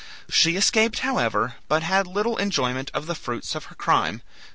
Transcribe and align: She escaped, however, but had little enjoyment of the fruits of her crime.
She 0.31 0.55
escaped, 0.55 0.97
however, 1.01 1.57
but 1.67 1.83
had 1.83 2.07
little 2.07 2.37
enjoyment 2.37 2.89
of 2.91 3.05
the 3.05 3.13
fruits 3.13 3.53
of 3.53 3.65
her 3.65 3.75
crime. 3.75 4.23